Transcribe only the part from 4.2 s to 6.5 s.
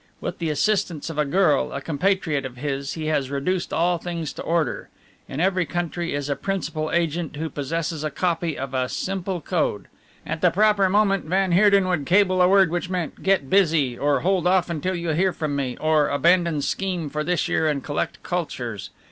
to order. In every country is a